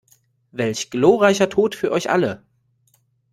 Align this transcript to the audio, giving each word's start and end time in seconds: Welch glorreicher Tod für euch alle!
Welch 0.51 0.89
glorreicher 0.89 1.47
Tod 1.47 1.75
für 1.75 1.91
euch 1.91 2.09
alle! 2.09 2.41